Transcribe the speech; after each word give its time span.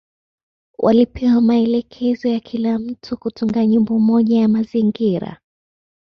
Walipewa 0.77 1.41
maelekezo 1.41 2.27
ya 2.29 2.39
kila 2.39 2.79
mtu 2.79 3.17
kutunga 3.17 3.65
nyimbo 3.65 3.99
moja 3.99 4.39
ya 4.39 4.47
mazingira. 4.47 5.39